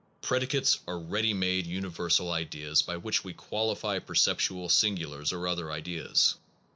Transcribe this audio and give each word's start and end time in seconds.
Predicates 0.23 0.79
are 0.87 0.97
ready 0.97 1.31
made 1.31 1.67
uni 1.67 1.87
versal 1.87 2.31
ideas 2.31 2.81
by 2.81 2.97
which 2.97 3.23
we 3.23 3.33
qualify 3.33 3.99
perceptual 3.99 4.67
singulars 4.67 5.31
or 5.31 5.47
other 5.47 5.71
ideas. 5.71 6.37